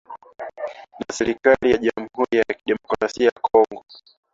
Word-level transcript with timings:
na 0.99 1.13
serikali 1.13 1.71
ya 1.71 1.77
jamhuri 1.77 2.37
ya 2.37 2.43
kidemokrasia 2.53 3.25
ya 3.25 3.31
Kongo 3.31 3.83